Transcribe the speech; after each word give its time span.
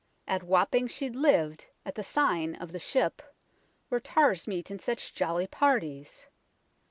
At 0.27 0.41
Wapping 0.41 0.87
she 0.87 1.11
liv'd, 1.11 1.67
at 1.85 1.93
the 1.93 2.01
sign 2.01 2.55
of 2.55 2.71
the 2.71 2.79
Ship, 2.79 3.21
Where 3.89 3.99
tars 4.01 4.47
meet 4.47 4.71
in 4.71 4.79
such 4.79 5.13
jolly 5.13 5.45
parties. 5.45 6.25